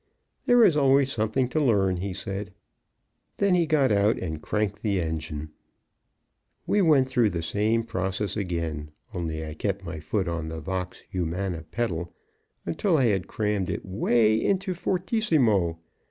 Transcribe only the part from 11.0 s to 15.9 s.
humana pedal until I had crammed it 'way into fortissimo.